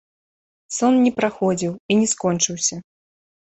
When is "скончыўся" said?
2.15-2.81